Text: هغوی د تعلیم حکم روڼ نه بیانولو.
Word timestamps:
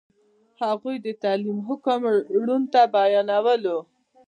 هغوی 0.61 0.95
د 1.05 1.07
تعلیم 1.23 1.57
حکم 1.67 2.01
روڼ 2.43 2.49
نه 2.73 2.83
بیانولو. 2.93 3.77